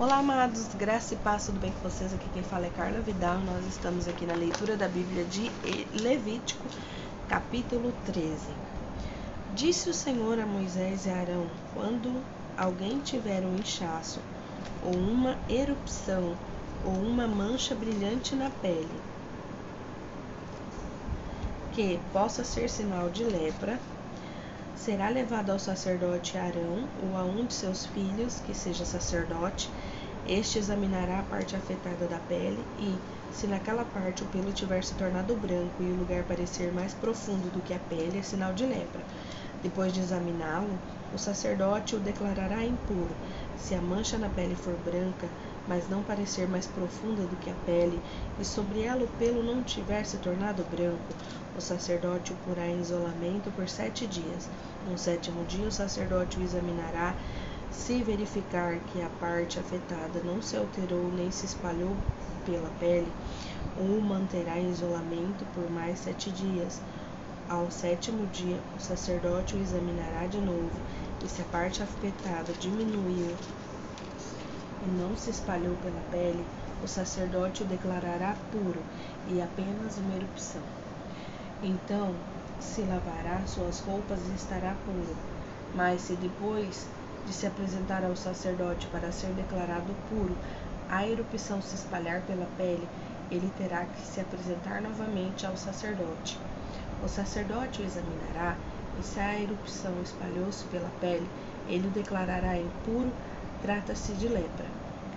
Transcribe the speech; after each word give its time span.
Olá, 0.00 0.16
amados, 0.16 0.66
graça 0.76 1.12
e 1.12 1.16
paz, 1.18 1.44
tudo 1.44 1.60
bem 1.60 1.70
com 1.72 1.86
vocês? 1.86 2.14
Aqui 2.14 2.26
quem 2.32 2.42
fala 2.42 2.64
é 2.64 2.70
Carla 2.70 3.02
Vidal. 3.02 3.38
Nós 3.40 3.66
estamos 3.66 4.08
aqui 4.08 4.24
na 4.24 4.32
leitura 4.32 4.74
da 4.74 4.88
Bíblia 4.88 5.26
de 5.26 5.50
Levítico, 5.92 6.64
capítulo 7.28 7.92
13. 8.06 8.38
Disse 9.54 9.90
o 9.90 9.92
Senhor 9.92 10.40
a 10.40 10.46
Moisés 10.46 11.04
e 11.04 11.10
Arão: 11.10 11.46
Quando 11.74 12.18
alguém 12.56 13.00
tiver 13.00 13.42
um 13.42 13.56
inchaço, 13.56 14.20
ou 14.82 14.94
uma 14.94 15.36
erupção, 15.50 16.34
ou 16.82 16.94
uma 16.94 17.28
mancha 17.28 17.74
brilhante 17.74 18.34
na 18.34 18.48
pele, 18.48 19.02
que 21.74 22.00
possa 22.10 22.42
ser 22.42 22.70
sinal 22.70 23.10
de 23.10 23.22
lepra, 23.22 23.78
será 24.80 25.10
levado 25.10 25.50
ao 25.50 25.58
sacerdote 25.58 26.38
Arão 26.38 26.88
ou 27.02 27.14
a 27.18 27.22
um 27.22 27.44
de 27.44 27.52
seus 27.52 27.84
filhos, 27.84 28.40
que 28.40 28.54
seja 28.54 28.86
sacerdote. 28.86 29.68
Este 30.24 30.58
examinará 30.58 31.18
a 31.18 31.22
parte 31.22 31.56
afetada 31.56 32.06
da 32.06 32.18
pele 32.20 32.66
e, 32.76 33.02
se 33.30 33.46
naquela 33.46 33.84
parte 33.84 34.22
o 34.22 34.26
pelo 34.26 34.52
tiver 34.52 34.82
se 34.84 34.94
tornado 34.94 35.34
branco 35.36 35.82
e 35.82 35.90
o 35.92 35.96
lugar 35.96 36.24
parecer 36.24 36.72
mais 36.72 36.92
profundo 36.94 37.50
do 37.50 37.62
que 37.62 37.72
a 37.72 37.78
pele, 37.78 38.18
é 38.18 38.22
sinal 38.22 38.52
de 38.52 38.66
lepra. 38.66 39.06
Depois 39.62 39.92
de 39.92 40.00
examiná-lo, 40.00 40.80
o 41.10 41.18
sacerdote 41.18 41.96
o 41.96 42.00
declarará 42.00 42.64
impuro. 42.64 43.16
Se 43.56 43.74
a 43.74 43.80
mancha 43.80 44.18
na 44.18 44.28
pele 44.28 44.56
for 44.56 44.76
branca, 44.76 45.30
mas 45.66 45.88
não 45.88 46.02
parecer 46.02 46.48
mais 46.48 46.66
profunda 46.66 47.26
do 47.26 47.36
que 47.36 47.50
a 47.50 47.54
pele, 47.54 48.02
e 48.38 48.44
sobre 48.44 48.80
ela 48.82 49.04
o 49.04 49.08
pelo 49.08 49.42
não 49.42 49.62
tiver 49.62 50.04
se 50.04 50.18
tornado 50.18 50.64
branco, 50.64 51.14
o 51.54 51.60
sacerdote 51.60 52.32
o 52.32 52.36
porá 52.36 52.66
em 52.68 52.80
isolamento 52.80 53.50
por 53.50 53.68
sete 53.68 54.06
dias. 54.06 54.48
No 54.84 54.96
sétimo 54.96 55.44
dia, 55.44 55.66
o 55.68 55.72
sacerdote 55.72 56.38
o 56.38 56.42
examinará. 56.42 57.16
Se 57.72 58.02
verificar 58.02 58.78
que 58.92 59.00
a 59.02 59.08
parte 59.20 59.58
afetada 59.58 60.20
não 60.24 60.42
se 60.42 60.56
alterou 60.56 61.10
nem 61.12 61.30
se 61.30 61.46
espalhou 61.46 61.96
pela 62.44 62.68
pele, 62.78 63.10
o 63.78 64.00
manterá 64.00 64.58
em 64.58 64.70
isolamento 64.70 65.44
por 65.54 65.70
mais 65.70 65.98
sete 65.98 66.30
dias. 66.30 66.80
Ao 67.48 67.70
sétimo 67.70 68.26
dia, 68.26 68.58
o 68.76 68.80
sacerdote 68.80 69.56
o 69.56 69.60
examinará 69.60 70.26
de 70.26 70.38
novo, 70.38 70.70
e 71.24 71.28
se 71.28 71.42
a 71.42 71.44
parte 71.46 71.82
afetada 71.82 72.52
diminuiu 72.60 73.34
e 74.82 74.90
não 74.98 75.16
se 75.16 75.30
espalhou 75.30 75.74
pela 75.76 76.00
pele, 76.10 76.44
o 76.82 76.88
sacerdote 76.88 77.62
o 77.62 77.66
declarará 77.66 78.34
puro 78.52 78.82
e 79.28 79.40
apenas 79.40 79.96
uma 79.98 80.14
erupção. 80.14 80.62
Então 81.62 82.14
se 82.60 82.82
lavará 82.82 83.40
suas 83.46 83.80
roupas 83.80 84.18
e 84.30 84.34
estará 84.34 84.74
puro. 84.86 85.16
Mas 85.74 86.00
se 86.02 86.14
depois 86.14 86.86
de 87.26 87.32
se 87.32 87.46
apresentar 87.46 88.04
ao 88.04 88.16
sacerdote 88.16 88.86
para 88.88 89.12
ser 89.12 89.32
declarado 89.32 89.94
puro, 90.08 90.36
a 90.88 91.06
erupção 91.06 91.62
se 91.62 91.74
espalhar 91.74 92.22
pela 92.22 92.46
pele, 92.56 92.88
ele 93.30 93.50
terá 93.56 93.84
que 93.84 94.00
se 94.00 94.20
apresentar 94.20 94.82
novamente 94.82 95.46
ao 95.46 95.56
sacerdote. 95.56 96.38
O 97.04 97.08
sacerdote 97.08 97.82
o 97.82 97.84
examinará, 97.84 98.56
e 98.98 99.02
se 99.02 99.20
a 99.20 99.40
erupção 99.40 99.94
espalhou-se 100.02 100.64
pela 100.64 100.90
pele, 101.00 101.28
ele 101.68 101.86
o 101.86 101.90
declarará 101.92 102.58
impuro, 102.58 103.12
trata-se 103.62 104.12
de 104.14 104.28
lepra. 104.28 104.66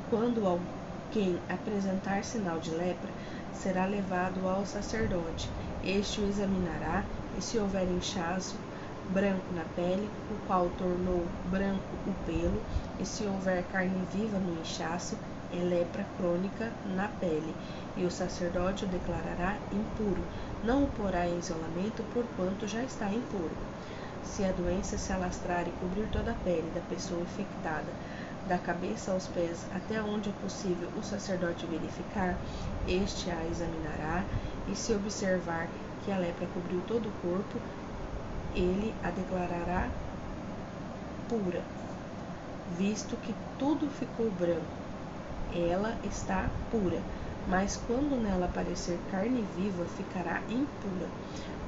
Quando 0.09 0.45
alguém 0.45 1.39
apresentar 1.49 2.23
sinal 2.23 2.59
de 2.59 2.71
lepra, 2.71 3.09
será 3.53 3.85
levado 3.85 4.47
ao 4.47 4.65
sacerdote. 4.65 5.49
Este 5.83 6.21
o 6.21 6.29
examinará, 6.29 7.03
e 7.37 7.41
se 7.41 7.57
houver 7.57 7.89
inchaço 7.89 8.55
branco 9.09 9.53
na 9.53 9.63
pele, 9.75 10.09
o 10.31 10.47
qual 10.47 10.69
tornou 10.77 11.25
branco 11.49 11.83
o 12.07 12.13
pelo, 12.25 12.61
e 12.99 13.05
se 13.05 13.25
houver 13.25 13.63
carne 13.71 14.05
viva 14.13 14.37
no 14.37 14.61
inchaço, 14.61 15.17
é 15.51 15.57
lepra 15.57 16.05
crônica 16.17 16.71
na 16.95 17.07
pele, 17.07 17.53
e 17.95 18.05
o 18.05 18.11
sacerdote 18.11 18.85
o 18.85 18.87
declarará 18.87 19.57
impuro, 19.71 20.23
não 20.63 20.83
o 20.83 20.87
porá 20.87 21.27
em 21.27 21.37
isolamento, 21.37 22.03
porquanto 22.13 22.67
já 22.67 22.83
está 22.83 23.07
impuro. 23.07 23.51
Se 24.23 24.43
a 24.45 24.51
doença 24.51 24.97
se 24.97 25.11
alastrar 25.11 25.67
e 25.67 25.71
cobrir 25.79 26.07
toda 26.11 26.31
a 26.31 26.35
pele 26.35 26.71
da 26.73 26.81
pessoa 26.81 27.21
infectada, 27.21 27.91
da 28.47 28.57
cabeça 28.57 29.11
aos 29.11 29.27
pés 29.27 29.65
até 29.73 30.01
onde 30.01 30.29
é 30.29 30.33
possível 30.41 30.89
o 30.97 31.03
sacerdote 31.03 31.65
verificar, 31.65 32.35
este 32.87 33.29
a 33.29 33.45
examinará, 33.45 34.23
e 34.67 34.75
se 34.75 34.93
observar 34.93 35.67
que 36.03 36.11
a 36.11 36.17
lepra 36.17 36.47
cobriu 36.53 36.81
todo 36.87 37.07
o 37.07 37.21
corpo, 37.21 37.59
ele 38.55 38.93
a 39.03 39.09
declarará 39.09 39.89
pura, 41.27 41.61
visto 42.77 43.15
que 43.17 43.33
tudo 43.57 43.89
ficou 43.89 44.29
branco. 44.31 44.83
Ela 45.55 45.95
está 46.03 46.49
pura, 46.71 46.99
mas 47.47 47.79
quando 47.87 48.21
nela 48.21 48.45
aparecer 48.45 48.99
carne 49.11 49.45
viva, 49.55 49.85
ficará 49.97 50.41
impura. 50.49 51.07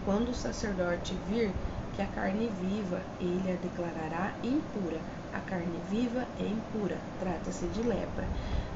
Quando 0.06 0.30
o 0.30 0.36
sacerdote 0.36 1.16
vir 1.30 1.52
que 1.96 2.02
a 2.02 2.08
carne 2.08 2.52
viva, 2.62 3.02
ele 3.20 3.52
a 3.52 3.56
declarará 3.56 4.34
impura. 4.44 5.00
A 5.34 5.40
carne 5.40 5.80
viva 5.90 6.26
é 6.40 6.44
impura, 6.44 6.98
trata-se 7.20 7.66
de 7.68 7.82
lepra. 7.82 8.26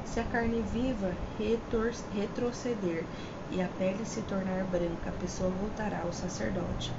Se 0.04 0.20
a 0.20 0.24
carne 0.24 0.62
viva 0.72 1.12
retroceder 1.38 3.04
e 3.50 3.62
a 3.62 3.68
pele 3.78 4.04
se 4.04 4.20
tornar 4.22 4.64
branca, 4.64 5.10
a 5.10 5.20
pessoa 5.20 5.50
voltará 5.50 6.00
ao 6.02 6.12
sacerdote. 6.12 6.92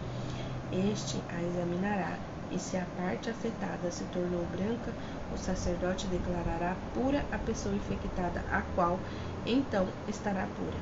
Este 0.72 1.18
a 1.36 1.42
examinará, 1.42 2.18
e 2.50 2.58
se 2.58 2.78
a 2.78 2.86
parte 2.98 3.30
afetada 3.30 3.92
se 3.92 4.06
tornou 4.06 4.46
branca, 4.46 4.94
o 5.34 5.38
sacerdote 5.38 6.08
declarará 6.08 6.76
pura 6.94 7.26
a 7.32 7.38
pessoa 7.38 7.76
infectada, 7.76 8.42
a 8.52 8.62
qual 8.74 8.98
então 9.46 9.86
estará 10.08 10.48
pura. 10.56 10.78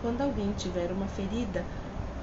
Quando 0.00 0.22
alguém 0.22 0.52
tiver 0.52 0.90
uma 0.90 1.06
ferida 1.08 1.62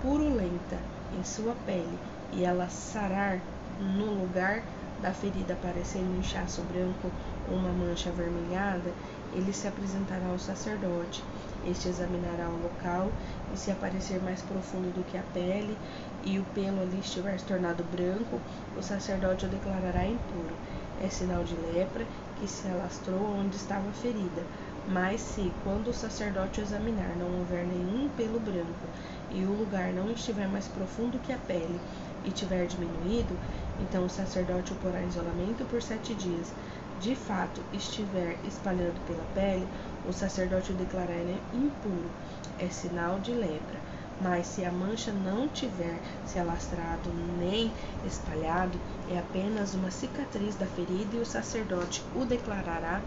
purulenta 0.01 0.77
em 1.17 1.23
sua 1.23 1.55
pele 1.65 1.97
e 2.33 2.43
ela 2.43 2.67
sarar 2.69 3.39
no 3.79 4.05
lugar 4.05 4.63
da 5.01 5.11
ferida 5.11 5.53
aparecer 5.53 5.99
um 5.99 6.19
inchaço 6.19 6.61
branco 6.63 7.11
ou 7.49 7.57
uma 7.57 7.71
mancha 7.71 8.09
avermelhada, 8.09 8.91
ele 9.33 9.53
se 9.53 9.67
apresentará 9.67 10.27
ao 10.27 10.39
sacerdote. 10.39 11.23
Este 11.65 11.89
examinará 11.89 12.49
o 12.49 12.63
local 12.63 13.11
e 13.53 13.57
se 13.57 13.71
aparecer 13.71 14.21
mais 14.21 14.41
profundo 14.41 14.93
do 14.93 15.03
que 15.03 15.17
a 15.17 15.23
pele 15.33 15.77
e 16.23 16.37
o 16.39 16.43
pelo 16.55 16.81
ali 16.81 16.99
estiver 16.99 17.39
se 17.39 17.45
tornado 17.45 17.83
branco, 17.83 18.39
o 18.77 18.81
sacerdote 18.81 19.45
o 19.45 19.49
declarará 19.49 20.05
impuro. 20.05 20.55
É 21.03 21.09
sinal 21.09 21.43
de 21.43 21.55
lepra 21.55 22.05
que 22.39 22.47
se 22.47 22.67
alastrou 22.67 23.19
onde 23.39 23.55
estava 23.55 23.89
a 23.89 23.93
ferida. 23.93 24.43
Mas 24.87 25.21
se, 25.21 25.51
quando 25.63 25.89
o 25.89 25.93
sacerdote 25.93 26.59
o 26.59 26.63
examinar, 26.63 27.15
não 27.17 27.39
houver 27.39 27.65
nenhum 27.65 28.09
pelo 28.09 28.39
branco 28.39 28.87
e 29.31 29.43
o 29.45 29.53
lugar 29.53 29.93
não 29.93 30.11
estiver 30.11 30.47
mais 30.47 30.67
profundo 30.67 31.19
que 31.19 31.31
a 31.31 31.37
pele 31.37 31.79
e 32.25 32.31
tiver 32.31 32.65
diminuído, 32.67 33.37
então 33.79 34.05
o 34.05 34.09
sacerdote 34.09 34.73
o 34.73 34.75
porá 34.77 35.01
em 35.01 35.07
isolamento 35.07 35.65
por 35.65 35.81
sete 35.81 36.13
dias. 36.13 36.51
De 36.99 37.15
fato, 37.15 37.61
estiver 37.73 38.37
espalhando 38.43 38.99
pela 39.07 39.25
pele, 39.33 39.67
o 40.07 40.13
sacerdote 40.13 40.71
o 40.71 40.75
declarará 40.75 41.15
impuro, 41.53 42.11
é 42.59 42.67
sinal 42.67 43.19
de 43.19 43.31
lepra. 43.33 43.79
Mas 44.21 44.45
se 44.45 44.63
a 44.63 44.71
mancha 44.71 45.11
não 45.11 45.49
tiver 45.49 45.99
se 46.23 46.37
alastrado 46.37 47.11
nem 47.11 47.73
espalhado, 48.03 48.79
é 49.07 49.17
apenas 49.17 49.73
uma 49.73 49.89
cicatriz 49.89 50.55
da 50.55 50.67
ferida 50.67 51.15
e 51.15 51.19
o 51.19 51.25
sacerdote 51.25 52.03
o 52.13 52.23
declarará 52.23 53.03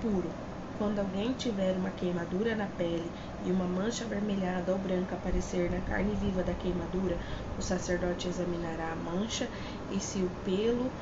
puro. 0.00 0.30
Quando 0.78 1.00
alguém 1.00 1.32
tiver 1.32 1.76
uma 1.76 1.90
queimadura 1.90 2.54
na 2.54 2.68
pele 2.68 3.10
e 3.42 3.50
uma 3.50 3.66
mancha 3.66 4.04
avermelhada 4.04 4.72
ou 4.72 4.78
branca 4.78 5.16
aparecer 5.16 5.68
na 5.68 5.80
carne 5.80 6.14
viva 6.14 6.44
da 6.44 6.54
queimadura, 6.54 7.18
o 7.58 7.62
sacerdote 7.62 8.28
examinará 8.28 8.92
a 8.92 8.96
mancha 8.96 9.50
e 9.90 9.98
se 10.00 10.22
o 10.22 10.30
pelo 10.44 10.92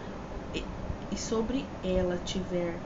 e 1.10 1.16
sobre 1.18 1.68
ela 1.82 2.16
tiver 2.18 2.80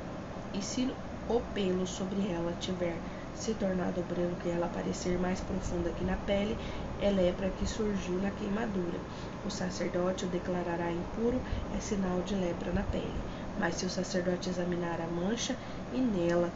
e 0.53 0.60
se 0.60 0.92
o 1.28 1.41
pelo 1.41 1.86
sobre 1.86 2.28
ela 2.28 2.53
tiver 2.54 3.00
se 3.36 3.54
tornado 3.54 4.03
branco 4.03 4.41
e 4.47 4.50
ela 4.50 4.68
parecer 4.68 5.18
mais 5.18 5.41
profunda 5.41 5.91
que 5.91 6.04
na 6.04 6.16
pele, 6.16 6.56
é 7.00 7.10
lepra 7.10 7.50
que 7.50 7.66
surgiu 7.66 8.21
na 8.21 8.30
queimadura. 8.30 8.98
O 9.47 9.50
sacerdote 9.50 10.24
o 10.24 10.28
declarará 10.28 10.91
impuro, 10.91 11.41
é 11.77 11.80
sinal 11.80 12.21
de 12.22 12.34
lepra 12.34 12.72
na 12.72 12.83
pele. 12.83 13.15
Mas 13.59 13.77
se 13.77 13.86
o 13.86 13.91
sacerdote 13.91 14.48
examinar 14.48 15.00
a 15.00 15.06
mancha 15.06 15.54
e 15.92 15.98
nela 15.98 16.50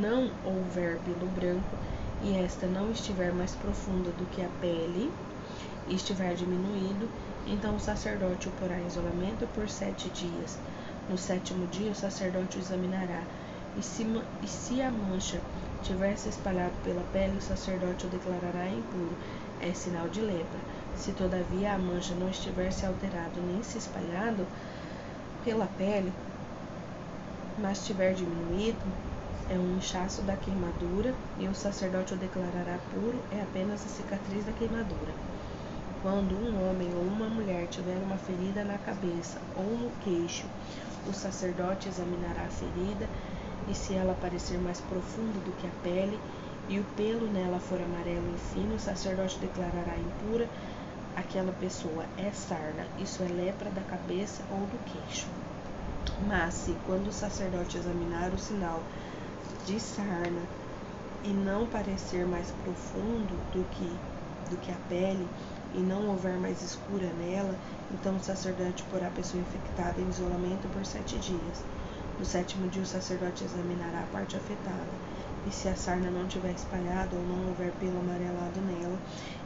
não 0.00 0.30
houver 0.44 0.98
pelo 1.00 1.26
branco, 1.26 1.76
e 2.22 2.34
esta 2.38 2.66
não 2.66 2.90
estiver 2.90 3.32
mais 3.32 3.52
profunda 3.52 4.10
do 4.10 4.26
que 4.26 4.42
a 4.42 4.48
pele, 4.60 5.10
e 5.88 5.94
estiver 5.94 6.34
diminuído, 6.34 7.08
então 7.46 7.76
o 7.76 7.80
sacerdote 7.80 8.48
o 8.48 8.52
porá 8.52 8.78
em 8.78 8.86
isolamento 8.86 9.46
por 9.54 9.68
sete 9.68 10.08
dias. 10.10 10.56
No 11.10 11.16
sétimo 11.16 11.66
dia, 11.66 11.90
o 11.90 11.94
sacerdote 11.94 12.58
o 12.58 12.60
examinará, 12.60 13.22
e 13.78 13.82
se, 13.82 14.04
e 14.42 14.48
se 14.48 14.80
a 14.80 14.90
mancha 14.90 15.40
tiver 15.86 16.16
se 16.16 16.28
espalhado 16.28 16.74
pela 16.82 17.02
pele, 17.12 17.36
o 17.38 17.40
sacerdote 17.40 18.06
o 18.06 18.08
declarará 18.08 18.68
impuro. 18.68 19.16
É 19.60 19.72
sinal 19.72 20.08
de 20.08 20.20
lepra. 20.20 20.60
Se 20.96 21.12
todavia 21.12 21.74
a 21.74 21.78
mancha 21.78 22.14
não 22.14 22.28
estiver 22.28 22.72
se 22.72 22.84
alterado 22.84 23.40
nem 23.40 23.62
se 23.62 23.78
espalhado 23.78 24.44
pela 25.44 25.66
pele, 25.78 26.12
mas 27.58 27.86
tiver 27.86 28.14
diminuído, 28.14 28.78
é 29.48 29.54
um 29.54 29.78
inchaço 29.78 30.22
da 30.22 30.36
queimadura, 30.36 31.14
e 31.38 31.46
o 31.46 31.54
sacerdote 31.54 32.14
o 32.14 32.16
declarará 32.16 32.78
puro, 32.92 33.18
é 33.30 33.40
apenas 33.40 33.84
a 33.84 33.88
cicatriz 33.88 34.44
da 34.44 34.52
queimadura. 34.52 35.12
Quando 36.02 36.34
um 36.34 36.68
homem 36.68 36.92
ou 36.94 37.02
uma 37.02 37.28
mulher 37.28 37.66
tiver 37.68 37.96
uma 38.04 38.16
ferida 38.16 38.64
na 38.64 38.76
cabeça 38.78 39.38
ou 39.56 39.64
no 39.64 39.90
queixo, 40.02 40.46
o 41.08 41.12
sacerdote 41.12 41.88
examinará 41.88 42.42
a 42.42 42.50
ferida, 42.50 43.06
e 43.68 43.74
se 43.74 43.94
ela 43.94 44.14
parecer 44.14 44.58
mais 44.58 44.80
profunda 44.80 45.38
do 45.40 45.52
que 45.52 45.66
a 45.66 45.70
pele, 45.82 46.18
e 46.68 46.78
o 46.80 46.84
pelo 46.96 47.28
nela 47.28 47.60
for 47.60 47.80
amarelo 47.80 48.34
e 48.34 48.38
fino, 48.38 48.74
o 48.74 48.80
sacerdote 48.80 49.38
declarará 49.38 49.96
impura 49.96 50.48
aquela 51.16 51.52
pessoa 51.52 52.04
é 52.18 52.30
sarna, 52.30 52.86
isso 52.98 53.22
é 53.22 53.28
lepra 53.28 53.70
da 53.70 53.80
cabeça 53.80 54.44
ou 54.50 54.60
do 54.66 54.78
queixo. 54.84 55.26
Mas 56.28 56.54
se 56.54 56.76
quando 56.86 57.08
o 57.08 57.12
sacerdote 57.12 57.78
examinar 57.78 58.32
o 58.32 58.38
sinal 58.38 58.82
de 59.64 59.80
sarna 59.80 60.42
e 61.24 61.28
não 61.28 61.66
parecer 61.66 62.26
mais 62.26 62.50
profundo 62.62 63.34
do 63.52 63.64
que, 63.64 63.98
do 64.50 64.56
que 64.58 64.70
a 64.70 64.76
pele 64.88 65.26
e 65.74 65.78
não 65.78 66.08
houver 66.08 66.38
mais 66.38 66.62
escura 66.62 67.10
nela, 67.14 67.56
então 67.92 68.16
o 68.16 68.20
sacerdote 68.20 68.84
porá 68.84 69.08
a 69.08 69.10
pessoa 69.10 69.40
infectada 69.40 70.00
em 70.00 70.08
isolamento 70.08 70.68
por 70.68 70.84
sete 70.84 71.18
dias. 71.18 71.62
No 72.18 72.24
sétimo 72.24 72.66
dia 72.70 72.82
o 72.82 72.86
sacerdote 72.86 73.44
examinará 73.44 74.00
a 74.00 74.06
parte 74.06 74.36
afetada, 74.36 74.88
e 75.46 75.52
se 75.52 75.68
a 75.68 75.76
sarna 75.76 76.10
não 76.10 76.26
tiver 76.26 76.52
espalhado 76.52 77.14
ou 77.14 77.22
não 77.22 77.48
houver 77.48 77.70
pelo 77.72 77.98
amarelado 77.98 78.58
nela, 78.62 78.98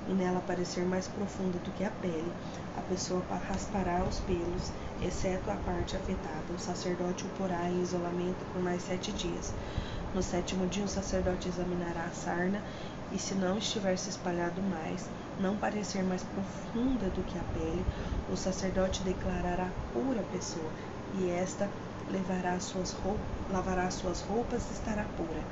e 0.09 0.13
nela 0.15 0.41
parecer 0.41 0.85
mais 0.85 1.09
profunda 1.09 1.59
do 1.59 1.73
que 1.73 1.83
a 1.83 1.91
pele, 1.91 2.33
a 2.79 2.81
pessoa 2.83 3.23
raspará 3.49 4.05
os 4.05 4.21
pelos, 4.21 4.71
exceto 5.03 5.51
a 5.51 5.57
parte 5.57 5.97
afetada. 5.97 6.53
O 6.55 6.59
sacerdote 6.61 7.25
o 7.25 7.29
porá 7.31 7.69
em 7.69 7.83
isolamento 7.83 8.45
por 8.53 8.63
mais 8.63 8.83
sete 8.83 9.11
dias. 9.13 9.53
No 10.15 10.23
sétimo 10.23 10.67
dia, 10.69 10.85
o 10.85 10.89
sacerdote 10.89 11.49
examinará 11.49 12.05
a 12.05 12.13
sarna, 12.13 12.63
e 13.13 13.19
se 13.19 13.35
não 13.35 13.59
estiver 13.59 13.99
se 13.99 14.11
espalhado 14.11 14.63
mais, 14.63 15.05
não 15.41 15.57
parecer 15.57 16.05
mais 16.05 16.23
profunda 16.23 17.11
do 17.11 17.23
que 17.25 17.37
a 17.37 17.43
pele, 17.53 17.85
o 18.33 18.37
sacerdote 18.37 19.03
declarará 19.03 19.69
pura 19.93 20.21
a 20.21 20.33
pessoa, 20.33 20.71
e 21.19 21.29
esta 21.29 21.69
levará 22.13 22.59
suas 22.61 22.93
roupas, 22.93 23.21
lavará 23.51 23.91
suas 23.91 24.21
roupas 24.23 24.63
e 24.71 24.73
estará 24.73 25.05
pura. 25.17 25.43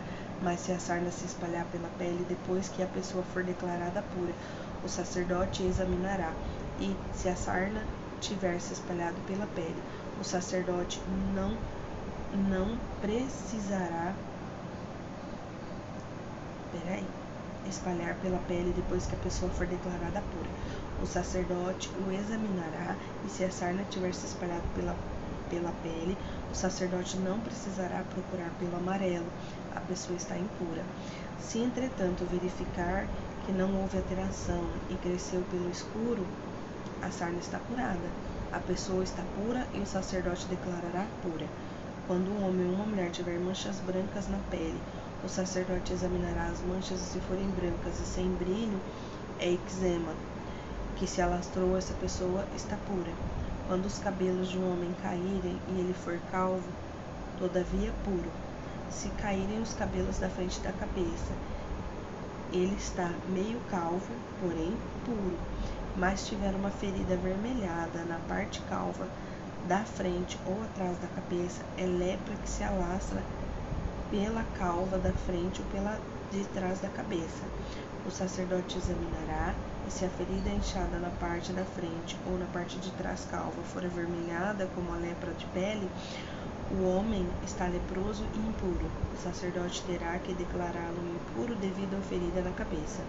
Mas 0.43 0.61
se 0.61 0.73
a 0.73 0.79
sarna 0.79 1.11
se 1.11 1.25
espalhar 1.25 1.65
pela 1.67 1.89
pele 1.99 2.25
depois 2.29 2.69
que 2.69 2.83
a 2.83 2.87
pessoa 2.87 3.25
for 3.33 3.43
declarada 3.43 4.05
pura, 4.15 4.33
o 4.85 4.89
sacerdote 4.89 5.63
examinará, 5.65 6.33
e 6.81 6.95
se 7.15 7.29
a 7.29 7.35
sarna 7.35 7.83
tiver 8.21 8.61
se 8.61 8.73
espalhado 8.73 9.17
pela 9.27 9.47
pele, 9.49 9.83
o 10.21 10.25
sacerdote 10.25 11.01
não 11.35 11.57
não 12.51 12.79
precisará 13.01 14.15
peraí, 16.73 17.05
espalhar 17.67 18.15
pela 18.17 18.39
pele 18.47 18.73
depois 18.75 19.07
que 19.07 19.15
a 19.15 19.19
pessoa 19.19 19.51
for 19.53 19.67
declarada 19.67 20.23
pura. 20.33 20.51
O 21.03 21.07
sacerdote 21.07 21.91
o 22.07 22.13
examinará 22.13 22.97
e 23.25 23.31
se 23.31 23.45
a 23.45 23.51
sarna 23.51 23.85
tiver 23.91 24.13
se 24.13 24.27
espalhado 24.27 24.65
pela, 24.75 24.97
pela 25.49 25.73
pele, 25.83 26.17
o 26.51 26.55
sacerdote 26.55 27.17
não 27.19 27.39
precisará 27.41 28.03
procurar 28.05 28.51
pelo 28.59 28.77
amarelo, 28.77 29.27
a 29.75 29.81
pessoa 29.81 30.17
está 30.17 30.37
impura. 30.37 30.83
Se, 31.39 31.59
entretanto, 31.59 32.27
verificar 32.31 33.07
que 33.45 33.53
não 33.53 33.81
houve 33.81 33.97
alteração 33.97 34.65
e 34.91 34.95
cresceu 34.97 35.43
pelo 35.51 35.71
escuro, 35.71 36.27
a 37.03 37.11
sarna 37.11 37.39
está 37.39 37.59
curada. 37.59 38.09
A 38.53 38.59
pessoa 38.61 39.05
está 39.05 39.23
pura 39.37 39.67
e 39.75 39.79
o 39.79 39.87
sacerdote 39.87 40.47
declarará 40.47 41.07
pura. 41.23 41.47
Quando 42.07 42.31
um 42.31 42.47
homem 42.47 42.67
ou 42.67 42.75
uma 42.75 42.87
mulher 42.87 43.11
tiver 43.11 43.39
manchas 43.39 43.79
brancas 43.81 44.29
na 44.29 44.39
pele, 44.51 44.81
o 45.23 45.29
sacerdote 45.29 45.93
examinará 45.93 46.47
as 46.47 46.61
manchas 46.63 47.01
e 47.01 47.05
se 47.05 47.21
forem 47.21 47.49
brancas 47.51 48.01
e 48.01 48.07
sem 48.07 48.29
brilho, 48.35 48.81
é 49.39 49.53
eczema, 49.53 50.15
que 50.97 51.07
se 51.07 51.21
alastrou 51.21 51.77
essa 51.77 51.95
pessoa 51.95 52.47
está 52.57 52.77
pura. 52.87 53.13
Quando 53.69 53.85
os 53.85 53.99
cabelos 53.99 54.49
de 54.49 54.57
um 54.57 54.73
homem 54.73 54.95
caírem 55.03 55.61
e 55.69 55.81
ele 55.81 55.93
for 55.93 56.19
calvo, 56.33 56.65
todavia 57.39 57.93
puro. 58.03 58.33
Se 58.91 59.11
caírem 59.21 59.61
os 59.61 59.75
cabelos 59.75 60.17
da 60.17 60.31
frente 60.31 60.59
da 60.61 60.73
cabeça, 60.73 61.35
ele 62.51 62.75
está 62.75 63.13
meio 63.29 63.61
calvo, 63.71 64.09
porém 64.41 64.73
puro. 65.05 65.37
Mas 65.95 66.27
tiver 66.27 66.55
uma 66.55 66.71
ferida 66.71 67.13
avermelhada 67.13 68.05
na 68.05 68.19
parte 68.21 68.59
calva 68.71 69.07
da 69.69 69.85
frente 69.85 70.39
ou 70.47 70.63
atrás 70.63 70.97
da 70.97 71.09
cabeça, 71.09 71.63
é 71.77 71.85
lepra 71.85 72.35
que 72.37 72.49
se 72.49 72.65
alastra 72.65 73.23
pela 74.11 74.45
calva 74.57 74.97
da 74.97 75.13
frente 75.13 75.61
ou 75.61 75.69
pela 75.69 76.01
de 76.33 76.43
trás 76.55 76.81
da 76.81 76.89
cabeça. 76.89 77.45
O 78.09 78.11
sacerdote 78.11 78.79
examinará, 78.79 79.55
e 79.87 79.91
se 79.91 80.03
a 80.07 80.09
ferida 80.09 80.49
é 80.49 80.55
inchada 80.55 80.99
na 80.99 81.11
parte 81.11 81.53
da 81.53 81.63
frente 81.63 82.17
ou 82.27 82.39
na 82.39 82.47
parte 82.47 82.79
de 82.79 82.91
trás 82.93 83.27
calva 83.31 83.63
for 83.65 83.85
avermelhada 83.85 84.67
como 84.75 84.95
a 84.95 84.97
lepra 84.97 85.31
de 85.33 85.45
pele, 85.49 85.91
o 86.71 86.89
homem 86.89 87.29
está 87.45 87.67
leproso 87.67 88.25
e 88.35 88.39
impuro. 88.39 88.91
O 89.13 89.23
sacerdote 89.23 89.83
terá 89.83 90.19
que 90.21 90.33
declará-lo 90.33 90.97
impuro 91.07 91.55
devido 91.57 91.99
à 91.99 92.01
ferida 92.01 92.41
na 92.41 92.51
cabeça. 92.53 93.03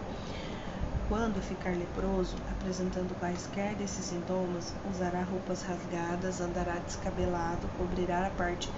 Quando 1.07 1.42
ficar 1.42 1.78
leproso, 1.78 2.36
apresentando 2.51 3.18
quaisquer 3.22 3.75
desses 3.75 4.04
sintomas, 4.04 4.74
usará 4.94 5.24
roupas 5.24 5.62
rasgadas, 5.62 6.42
andará 6.42 6.74
descabelado, 6.74 7.69
cobrirá 7.78 8.28
a 8.28 8.31
parte 8.31 8.69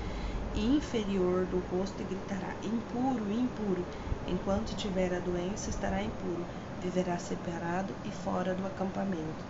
inferior 0.56 1.46
do 1.46 1.60
rosto 1.60 2.02
e 2.02 2.06
gritará: 2.06 2.56
Impuro, 2.64 3.32
impuro! 3.32 3.86
Enquanto 4.28 4.76
tiver 4.76 5.14
a 5.14 5.20
doença, 5.20 5.70
estará 5.70 6.04
impuro, 6.04 6.46
viverá 6.82 7.18
separado 7.18 7.94
e 8.04 8.12
fora 8.12 8.54
do 8.54 8.66
acampamento. 8.66 9.44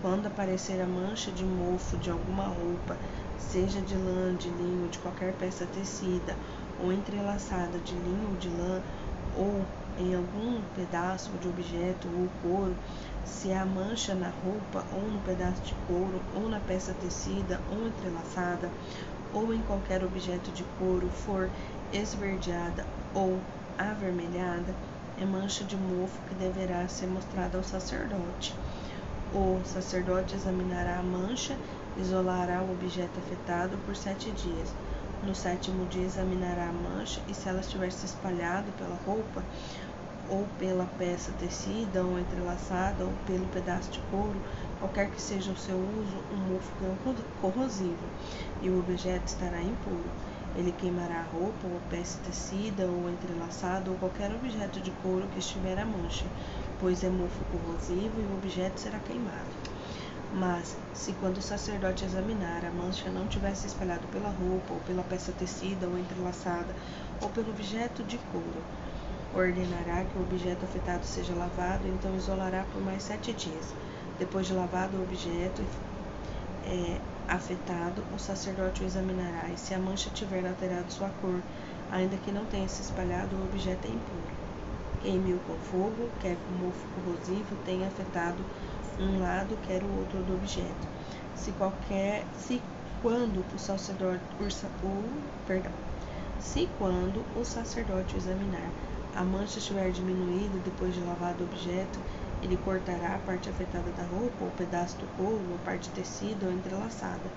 Quando 0.00 0.26
aparecer 0.26 0.80
a 0.80 0.86
mancha 0.86 1.30
de 1.30 1.44
mofo 1.44 1.96
de 1.96 2.10
alguma 2.10 2.46
roupa, 2.48 2.98
seja 3.38 3.80
de 3.80 3.94
lã, 3.94 4.34
de 4.34 4.48
linho, 4.50 4.88
de 4.88 4.98
qualquer 4.98 5.32
peça 5.34 5.64
tecida, 5.64 6.36
ou 6.78 6.92
entrelaçada 6.92 7.78
de 7.78 7.94
linho 7.94 8.30
ou 8.30 8.36
de 8.36 8.48
lã, 8.48 8.82
ou 9.36 9.64
em 9.96 10.14
algum 10.14 10.60
pedaço 10.74 11.30
de 11.38 11.48
objeto 11.48 12.08
ou 12.08 12.28
couro, 12.42 12.76
se 13.24 13.52
há 13.52 13.64
mancha 13.64 14.14
na 14.14 14.28
roupa 14.28 14.84
ou 14.90 15.10
no 15.10 15.20
pedaço 15.20 15.62
de 15.62 15.74
couro 15.86 16.20
ou 16.34 16.48
na 16.48 16.58
peça 16.60 16.92
tecida 16.94 17.60
ou 17.68 17.86
entrelaçada, 17.86 18.72
ou 19.34 19.52
em 19.52 19.62
qualquer 19.62 20.04
objeto 20.04 20.50
de 20.50 20.64
couro 20.78 21.08
for 21.08 21.50
esverdeada 21.92 22.86
ou 23.14 23.38
avermelhada, 23.78 24.74
é 25.20 25.24
mancha 25.24 25.64
de 25.64 25.76
mofo 25.76 26.18
que 26.28 26.34
deverá 26.34 26.86
ser 26.88 27.06
mostrada 27.06 27.58
ao 27.58 27.64
sacerdote. 27.64 28.54
O 29.34 29.60
sacerdote 29.64 30.34
examinará 30.34 30.98
a 30.98 31.02
mancha, 31.02 31.56
isolará 31.98 32.60
o 32.62 32.72
objeto 32.72 33.18
afetado 33.18 33.76
por 33.78 33.96
sete 33.96 34.30
dias. 34.30 34.68
No 35.22 35.34
sétimo 35.34 35.86
dia 35.86 36.04
examinará 36.04 36.68
a 36.68 36.72
mancha 36.72 37.20
e 37.28 37.34
se 37.34 37.48
ela 37.48 37.60
estiver 37.60 37.92
se 37.92 38.06
espalhado 38.06 38.70
pela 38.72 38.96
roupa, 39.06 39.42
ou 40.32 40.46
pela 40.58 40.86
peça 40.86 41.30
tecida, 41.30 42.02
ou 42.06 42.18
entrelaçada, 42.18 43.04
ou 43.04 43.12
pelo 43.26 43.46
pedaço 43.48 43.90
de 43.92 44.00
couro, 44.00 44.42
qualquer 44.78 45.10
que 45.10 45.20
seja 45.20 45.52
o 45.52 45.56
seu 45.56 45.78
uso, 45.78 46.24
o 46.30 46.36
mofo 46.36 46.72
é 46.80 46.88
corrosivo, 47.38 48.06
e 48.62 48.70
o 48.70 48.78
objeto 48.78 49.26
estará 49.28 49.62
impuro. 49.62 50.10
Ele 50.54 50.72
queimará 50.72 51.20
a 51.20 51.24
roupa, 51.24 51.66
ou 51.66 51.76
a 51.76 51.80
peça 51.80 52.18
tecida, 52.24 52.88
ou 52.88 53.10
entrelaçada, 53.10 53.90
ou 53.90 53.98
qualquer 53.98 54.32
objeto 54.34 54.80
de 54.80 54.90
couro 54.90 55.28
que 55.28 55.38
estiver 55.38 55.78
a 55.78 55.84
mancha, 55.84 56.26
pois 56.78 57.04
é 57.04 57.10
mofo 57.10 57.44
corrosivo 57.44 58.18
e 58.18 58.24
o 58.24 58.32
objeto 58.34 58.80
será 58.80 58.98
queimado. 59.00 59.54
Mas, 60.30 60.78
se 60.94 61.12
quando 61.12 61.36
o 61.38 61.42
sacerdote 61.42 62.04
examinar 62.06 62.64
a 62.64 62.70
mancha 62.72 63.10
não 63.10 63.28
tivesse 63.28 63.66
espalhado 63.66 64.08
pela 64.08 64.30
roupa, 64.30 64.72
ou 64.72 64.80
pela 64.80 65.04
peça 65.04 65.30
tecida 65.32 65.86
ou 65.88 65.98
entrelaçada, 65.98 66.74
ou 67.20 67.28
pelo 67.30 67.50
objeto 67.50 68.02
de 68.02 68.18
couro, 68.18 68.64
ordenará 69.34 70.04
que 70.04 70.18
o 70.18 70.22
objeto 70.22 70.64
afetado 70.64 71.04
seja 71.04 71.34
lavado, 71.34 71.86
então 71.88 72.14
isolará 72.16 72.64
por 72.72 72.82
mais 72.82 73.02
sete 73.02 73.32
dias. 73.32 73.74
Depois 74.18 74.46
de 74.46 74.52
lavado 74.52 74.96
o 74.96 75.02
objeto 75.02 75.62
é, 76.64 77.00
afetado, 77.28 78.02
o 78.14 78.18
sacerdote 78.18 78.82
o 78.82 78.86
examinará, 78.86 79.48
e 79.48 79.58
se 79.58 79.74
a 79.74 79.78
mancha 79.78 80.10
tiver 80.10 80.46
alterado 80.46 80.92
sua 80.92 81.08
cor, 81.20 81.40
ainda 81.90 82.16
que 82.18 82.30
não 82.30 82.44
tenha 82.46 82.68
se 82.68 82.82
espalhado, 82.82 83.36
o 83.36 83.44
objeto 83.44 83.86
é 83.86 83.90
impuro 83.90 84.42
queime-o 85.02 85.38
com 85.40 85.54
fogo, 85.58 86.08
quer 86.20 86.36
com 86.36 86.64
mofo 86.64 86.86
corrosivo 86.94 87.56
tenha 87.64 87.88
afetado 87.88 88.38
um 88.98 89.20
lado, 89.20 89.58
quer 89.66 89.82
o 89.82 89.98
outro 89.98 90.18
do 90.22 90.34
objeto. 90.34 90.88
Se 91.34 91.50
qualquer, 91.52 92.24
se 92.38 92.62
quando 93.02 93.44
o 93.54 93.58
sacerdote, 93.58 94.22
o, 94.84 95.04
perdão, 95.46 95.72
se 96.38 96.68
quando 96.78 97.24
o 97.36 97.44
sacerdote 97.44 98.16
examinar 98.16 98.70
a 99.14 99.22
mancha 99.22 99.58
estiver 99.58 99.90
diminuída 99.90 100.58
depois 100.64 100.94
de 100.94 101.00
lavado 101.00 101.44
o 101.44 101.46
objeto, 101.46 101.98
ele 102.42 102.56
cortará 102.56 103.14
a 103.14 103.18
parte 103.18 103.48
afetada 103.48 103.90
da 103.90 104.02
roupa, 104.04 104.44
ou 104.44 104.50
pedaço 104.50 104.96
do 104.98 105.06
couro, 105.16 105.44
ou 105.52 105.58
parte 105.58 105.90
tecida 105.90 106.46
ou 106.46 106.52
entrelaçada. 106.52 107.30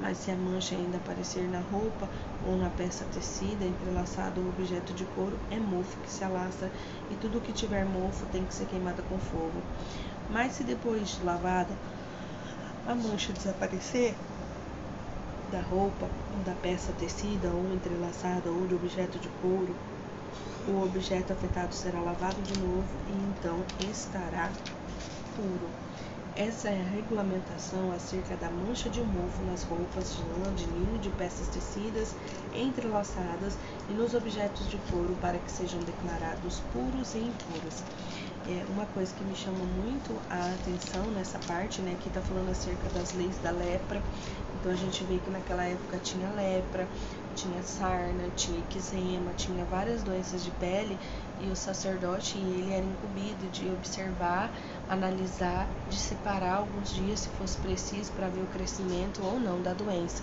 mas 0.00 0.16
se 0.18 0.30
a 0.30 0.34
mancha 0.34 0.74
ainda 0.74 0.96
aparecer 0.96 1.48
na 1.48 1.60
roupa 1.60 2.08
ou 2.46 2.56
na 2.56 2.70
peça 2.70 3.04
tecida, 3.12 3.64
entrelaçada 3.64 4.40
ou 4.40 4.48
objeto 4.48 4.92
de 4.92 5.04
couro, 5.04 5.38
é 5.50 5.58
mofo 5.58 5.98
que 6.00 6.10
se 6.10 6.24
alastra 6.24 6.70
e 7.10 7.14
tudo 7.16 7.40
que 7.40 7.52
tiver 7.52 7.84
mofo 7.84 8.24
tem 8.32 8.44
que 8.44 8.54
ser 8.54 8.66
queimado 8.66 9.02
com 9.02 9.18
fogo. 9.18 9.62
Mas 10.30 10.52
se 10.52 10.64
depois 10.64 11.08
de 11.08 11.24
lavada 11.24 11.76
a 12.86 12.94
mancha 12.94 13.32
desaparecer 13.32 14.14
da 15.50 15.60
roupa, 15.60 16.08
da 16.44 16.54
peça 16.54 16.92
tecida 16.92 17.48
ou 17.48 17.72
entrelaçada 17.74 18.50
ou 18.50 18.66
de 18.66 18.74
objeto 18.74 19.18
de 19.18 19.28
couro, 19.40 19.74
o 20.66 20.82
objeto 20.84 21.32
afetado 21.32 21.74
será 21.74 22.00
lavado 22.00 22.40
de 22.42 22.58
novo 22.60 22.86
e 23.08 23.12
então 23.12 23.64
estará 23.90 24.50
puro. 25.34 25.70
Essa 26.36 26.68
é 26.68 26.80
a 26.80 26.84
regulamentação 26.84 27.92
acerca 27.92 28.36
da 28.36 28.50
mancha 28.50 28.88
de 28.88 29.00
mofo 29.00 29.42
nas 29.44 29.64
roupas 29.64 30.14
de 30.14 30.22
lã, 30.22 30.54
de 30.54 30.64
linho, 30.64 30.98
de 30.98 31.10
peças 31.10 31.48
tecidas, 31.48 32.14
entrelaçadas 32.54 33.58
e 33.90 33.92
nos 33.92 34.14
objetos 34.14 34.68
de 34.70 34.78
couro 34.90 35.16
para 35.20 35.38
que 35.38 35.50
sejam 35.50 35.80
declarados 35.80 36.60
puros 36.72 37.14
e 37.14 37.18
impuros. 37.18 37.82
É 38.48 38.64
uma 38.72 38.86
coisa 38.86 39.12
que 39.14 39.24
me 39.24 39.34
chama 39.34 39.64
muito 39.64 40.16
a 40.30 40.54
atenção 40.54 41.04
nessa 41.10 41.38
parte, 41.40 41.82
né, 41.82 41.96
que 42.00 42.08
está 42.08 42.20
falando 42.20 42.50
acerca 42.50 42.88
das 42.90 43.12
leis 43.12 43.36
da 43.42 43.50
lepra. 43.50 44.00
Então 44.60 44.72
a 44.72 44.76
gente 44.76 45.04
vê 45.04 45.18
que 45.18 45.30
naquela 45.30 45.64
época 45.64 45.98
tinha 45.98 46.28
lepra, 46.30 46.86
tinha 47.34 47.62
sarna, 47.62 48.24
tinha 48.36 48.58
eczema, 48.58 49.32
tinha 49.36 49.64
várias 49.64 50.02
doenças 50.02 50.42
de 50.42 50.50
pele 50.52 50.98
e 51.40 51.48
o 51.48 51.56
sacerdote 51.56 52.36
ele 52.36 52.72
era 52.72 52.84
incumbido 52.84 53.46
de 53.48 53.70
observar, 53.70 54.50
analisar, 54.88 55.68
de 55.88 55.96
separar 55.96 56.56
alguns 56.56 56.92
dias 56.92 57.20
se 57.20 57.28
fosse 57.30 57.56
preciso 57.58 58.12
para 58.12 58.28
ver 58.28 58.42
o 58.42 58.46
crescimento 58.46 59.24
ou 59.24 59.38
não 59.40 59.62
da 59.62 59.72
doença. 59.72 60.22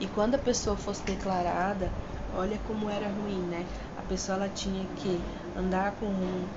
E 0.00 0.06
quando 0.06 0.34
a 0.34 0.38
pessoa 0.38 0.76
fosse 0.76 1.02
declarada, 1.02 1.90
olha 2.34 2.58
como 2.66 2.88
era 2.88 3.06
ruim, 3.08 3.40
né? 3.42 3.66
A 3.98 4.02
pessoa 4.02 4.36
ela 4.36 4.48
tinha 4.48 4.86
que 4.96 5.20
andar 5.56 5.92
com 5.92 6.10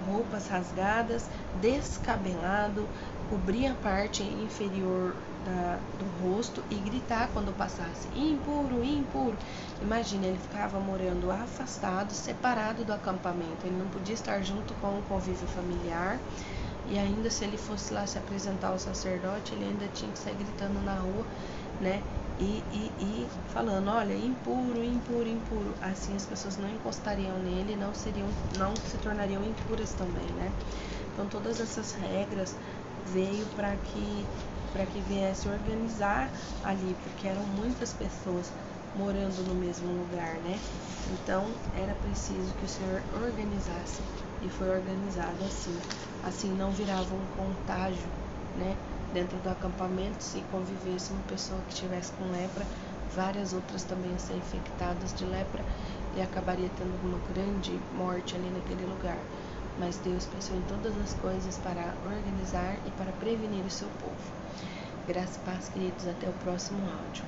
roupas 0.06 0.48
rasgadas, 0.48 1.25
descabelado, 1.62 2.88
cobrir 3.30 3.68
a 3.68 3.74
parte 3.75 4.24
inferior 4.24 5.13
da, 5.44 5.80
do 5.98 6.06
rosto 6.06 6.64
e 6.70 6.76
gritar 6.76 7.30
quando 7.34 7.54
passasse 7.54 8.08
impuro, 8.16 8.84
impuro. 8.84 9.38
Imagina, 9.82 10.26
ele 10.28 10.38
ficava 10.38 10.80
morando 10.80 11.32
afastado, 11.32 12.14
separado 12.14 12.84
do 12.86 12.94
acampamento. 12.94 13.66
Ele 13.66 13.78
não 13.78 13.88
podia 13.90 14.14
estar 14.16 14.42
junto 14.42 14.74
com 14.76 15.00
o 15.00 15.04
convívio 15.04 15.48
familiar. 15.48 16.20
E 16.86 16.98
ainda 16.98 17.30
se 17.30 17.44
ele 17.46 17.58
fosse 17.58 17.94
lá 17.94 18.06
se 18.06 18.18
apresentar 18.18 18.70
ao 18.70 18.80
sacerdote, 18.80 19.54
ele 19.56 19.66
ainda 19.66 19.88
tinha 19.88 20.12
que 20.12 20.20
sair 20.20 20.36
gritando 20.36 20.82
na 20.82 20.96
rua, 20.96 21.26
né? 21.80 22.02
E, 22.40 22.64
e, 22.72 22.92
e 23.00 23.28
falando, 23.48 23.90
olha, 23.90 24.14
impuro, 24.14 24.84
impuro, 24.84 25.30
impuro. 25.30 25.74
Assim 25.82 26.16
as 26.16 26.26
pessoas 26.26 26.58
não 26.58 26.70
encostariam 26.70 27.38
nele, 27.40 27.76
não 27.76 27.94
seriam, 27.94 28.28
não 28.58 28.74
se 28.76 28.98
tornariam 28.98 29.44
impuras 29.44 29.94
também, 29.94 30.26
né? 30.34 30.52
Então 31.14 31.28
todas 31.28 31.60
essas 31.60 31.94
regras 31.94 32.56
veio 33.06 33.46
para 33.56 33.76
que 33.78 34.26
para 34.74 34.86
que 34.88 35.00
viesse 35.01 35.48
organizar 35.48 36.30
ali, 36.63 36.96
porque 37.03 37.27
eram 37.27 37.44
muitas 37.44 37.94
pessoas 37.94 38.51
morando 38.96 39.44
no 39.48 39.56
mesmo 39.56 39.88
lugar, 39.88 40.34
né? 40.39 40.60
Então 41.08 41.46
era 41.77 41.94
preciso 41.96 42.51
que 42.56 42.65
o 42.65 42.70
Senhor 42.70 43.01
organizasse 43.24 44.01
e 44.42 44.50
foi 44.50 44.70
organizado 44.70 45.44
assim. 45.46 45.77
Assim 46.25 46.50
não 46.58 46.72
virava 46.72 47.13
um 47.13 47.25
contágio, 47.38 48.10
né? 48.58 48.75
Dentro 49.13 49.38
do 49.38 49.50
acampamento, 49.50 50.24
se 50.24 50.39
convivesse 50.51 51.12
uma 51.12 51.22
pessoa 51.24 51.62
que 51.70 51.75
tivesse 51.75 52.12
com 52.13 52.32
lepra, 52.32 52.65
várias 53.15 53.53
outras 53.53 53.84
também 53.84 54.10
iam 54.10 54.20
ser 54.20 54.36
infectadas 54.38 55.13
de 55.13 55.25
lepra 55.25 55.63
e 56.18 56.22
acabaria 56.22 56.70
tendo 56.77 56.98
uma 57.08 57.20
grande 57.32 57.80
morte 57.96 58.36
ali 58.36 58.50
naquele 58.50 58.86
lugar. 58.86 59.20
Mas 59.80 59.98
Deus 59.98 60.25
pensou 60.25 60.58
em 60.58 60.62
todas 60.62 60.98
as 60.98 61.13
coisas 61.20 61.58
para 61.58 61.94
organizar 62.06 62.75
e 62.88 62.92
para 62.92 63.12
prevenir 63.13 63.65
o 63.65 63.72
seu 63.72 63.88
povo. 64.01 64.43
Graças 65.06 65.38
e 65.38 65.40
paz, 65.40 65.70
queridos. 65.70 66.06
Até 66.08 66.30
o 66.30 66.34
próximo 66.34 66.90
áudio. 66.90 67.26